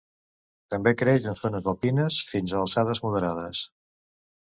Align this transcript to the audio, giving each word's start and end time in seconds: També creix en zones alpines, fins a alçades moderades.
També 0.73 0.93
creix 1.01 1.27
en 1.33 1.37
zones 1.43 1.71
alpines, 1.75 2.19
fins 2.35 2.57
a 2.57 2.61
alçades 2.65 3.07
moderades. 3.07 3.65